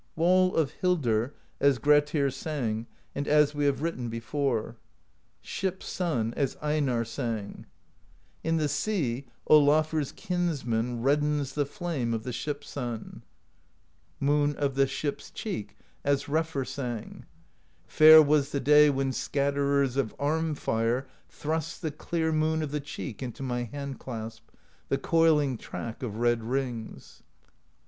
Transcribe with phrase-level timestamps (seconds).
[0.15, 4.77] Wall of Hildr, as Grettir sang, and as we have written before.
[5.41, 7.67] Ship Sun, as Einarr sang:
[8.43, 13.21] In the sea Olafr's Kinsman Reddens the flame of the Ship Sun.
[14.19, 17.25] THE POESY OF SKALDS 185 Moon of the Ship's Cheek, as Refr sang:
[17.85, 22.79] Fair was the day, when Scatterers Of Arm Fire thrust the clear Moon Of the
[22.81, 24.47] Cheek into my hand clasp,
[24.89, 27.21] The coiling track of red rings.